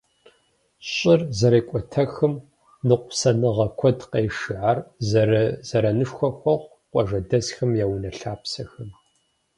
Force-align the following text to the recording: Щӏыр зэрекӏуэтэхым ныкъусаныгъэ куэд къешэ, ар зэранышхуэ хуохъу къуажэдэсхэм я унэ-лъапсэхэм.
Щӏыр 0.91 1.21
зэрекӏуэтэхым 1.37 2.33
ныкъусаныгъэ 2.87 3.67
куэд 3.79 3.99
къешэ, 4.11 4.55
ар 4.69 4.77
зэранышхуэ 5.69 6.29
хуохъу 6.39 6.69
къуажэдэсхэм 6.91 7.71
я 7.83 7.85
унэ-лъапсэхэм. 7.93 8.89